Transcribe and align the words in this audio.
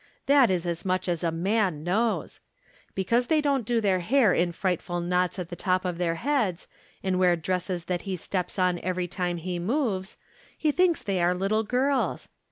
That 0.25 0.49
is 0.49 0.65
as 0.65 0.83
much 0.83 1.07
as 1.07 1.23
a 1.23 1.31
man 1.31 1.83
knows! 1.83 2.39
Because 2.95 3.27
they 3.27 3.39
don't 3.39 3.67
do 3.67 3.79
their 3.79 3.99
hair 3.99 4.33
in 4.33 4.51
frightful 4.51 4.99
knots 4.99 5.37
on 5.37 5.45
the 5.47 5.55
top 5.55 5.85
of 5.85 5.99
their 5.99 6.15
heads, 6.15 6.67
and 7.03 7.19
wear 7.19 7.35
dresses 7.35 7.85
that 7.85 8.01
he 8.01 8.15
steps 8.17 8.57
on 8.57 8.79
every 8.79 9.07
time 9.07 9.37
he 9.37 9.59
moves, 9.59 10.17
he 10.57 10.71
thinks 10.71 11.03
they 11.03 11.21
are 11.21 11.35
little 11.35 11.61
girls. 11.61 12.29